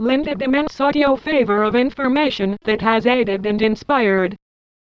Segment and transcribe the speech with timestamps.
[0.00, 4.36] Linda Dement's audio favor of information that has aided and inspired.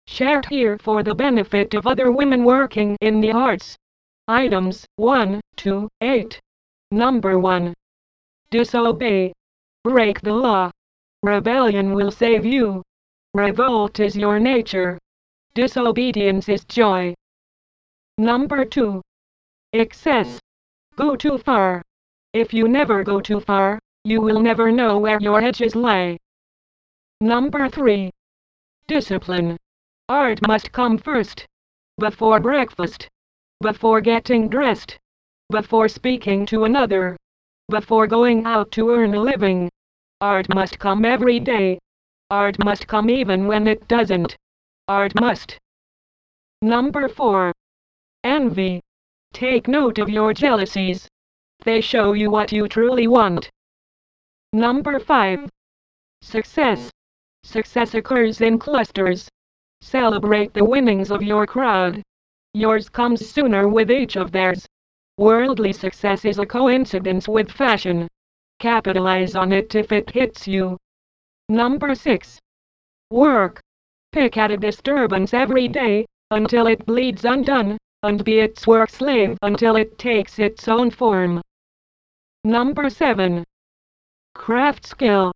[0.05, 3.75] Shared here for the benefit of other women working in the arts.
[4.27, 6.39] Items 1 to 8.
[6.91, 7.73] Number 1.
[8.51, 9.33] Disobey.
[9.83, 10.69] Break the law.
[11.23, 12.83] Rebellion will save you.
[13.33, 14.99] Revolt is your nature.
[15.55, 17.15] Disobedience is joy.
[18.19, 19.01] Number 2.
[19.73, 20.39] Excess.
[20.95, 21.81] Go too far.
[22.33, 26.17] If you never go too far, you will never know where your edges lay.
[27.19, 28.09] Number 3.
[28.87, 29.57] Discipline.
[30.07, 31.45] Art must come first.
[31.97, 33.09] Before breakfast.
[33.59, 34.97] Before getting dressed.
[35.49, 37.17] Before speaking to another.
[37.67, 39.69] Before going out to earn a living.
[40.21, 41.77] Art must come every day.
[42.29, 44.37] Art must come even when it doesn't.
[44.87, 45.59] Art must.
[46.61, 47.51] Number 4.
[48.23, 48.79] Envy.
[49.33, 51.09] Take note of your jealousies.
[51.65, 53.49] They show you what you truly want.
[54.53, 55.49] Number 5.
[56.21, 56.89] Success.
[57.43, 59.27] Success occurs in clusters.
[59.81, 62.01] Celebrate the winnings of your crowd.
[62.53, 64.65] Yours comes sooner with each of theirs.
[65.17, 68.07] Worldly success is a coincidence with fashion.
[68.59, 70.77] Capitalize on it if it hits you.
[71.49, 72.39] Number 6.
[73.11, 73.59] Work.
[74.13, 79.37] Pick at a disturbance every day, until it bleeds undone, and be its work slave
[79.41, 81.41] until it takes its own form.
[82.43, 83.43] Number 7.
[84.37, 85.33] Craft skill.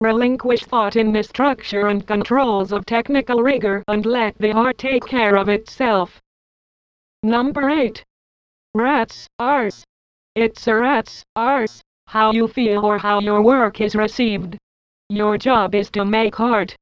[0.00, 5.04] Relinquish thought in the structure and controls of technical rigor and let the art take
[5.04, 6.22] care of itself.
[7.22, 8.02] Number 8.
[8.74, 9.84] Rats, arse.
[10.34, 14.56] It's a rat's arse, how you feel or how your work is received.
[15.10, 16.72] Your job is to make art.